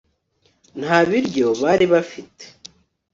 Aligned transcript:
nta 0.81 0.97
biryo 1.07 1.47
bari 1.61 1.85
bafite 1.93 2.43